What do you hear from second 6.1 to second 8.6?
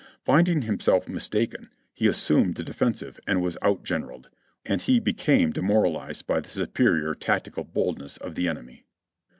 by the superior tactical boldness of the